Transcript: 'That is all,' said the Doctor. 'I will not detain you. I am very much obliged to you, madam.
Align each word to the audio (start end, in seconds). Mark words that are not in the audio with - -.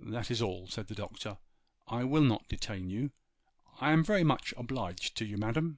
'That 0.00 0.30
is 0.30 0.40
all,' 0.40 0.66
said 0.66 0.86
the 0.86 0.94
Doctor. 0.94 1.36
'I 1.86 2.04
will 2.04 2.22
not 2.24 2.48
detain 2.48 2.88
you. 2.88 3.10
I 3.78 3.92
am 3.92 4.02
very 4.02 4.24
much 4.24 4.54
obliged 4.56 5.18
to 5.18 5.26
you, 5.26 5.36
madam. 5.36 5.76